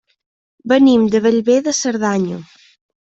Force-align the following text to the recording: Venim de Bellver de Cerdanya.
Venim 0.71 1.03
de 1.15 1.21
Bellver 1.27 1.59
de 1.67 1.75
Cerdanya. 1.81 2.41